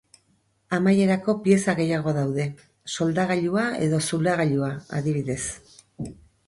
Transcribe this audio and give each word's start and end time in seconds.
Amaierako 0.77 1.35
pieza 1.45 1.75
gehiago 1.81 2.13
daude, 2.19 2.47
soldagailua 2.95 3.67
edo 3.89 4.03
zulagailua 4.09 4.73
adibidez. 5.01 5.41